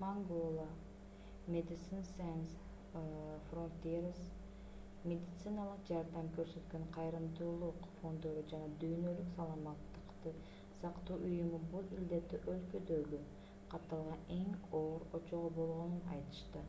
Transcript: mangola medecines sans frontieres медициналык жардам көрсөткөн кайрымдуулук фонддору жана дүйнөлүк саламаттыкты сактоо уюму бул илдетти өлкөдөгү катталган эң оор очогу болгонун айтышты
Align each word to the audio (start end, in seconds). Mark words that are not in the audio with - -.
mangola 0.00 0.66
medecines 1.54 2.08
sans 2.16 2.50
frontieres 3.50 4.18
медициналык 5.12 5.80
жардам 5.90 6.26
көрсөткөн 6.38 6.84
кайрымдуулук 6.96 7.88
фонддору 8.00 8.42
жана 8.50 8.68
дүйнөлүк 8.82 9.30
саламаттыкты 9.38 10.32
сактоо 10.82 11.16
уюму 11.30 11.60
бул 11.76 11.88
илдетти 12.00 12.40
өлкөдөгү 12.56 13.22
катталган 13.76 14.26
эң 14.36 14.50
оор 14.82 15.08
очогу 15.20 15.50
болгонун 15.62 16.12
айтышты 16.18 16.66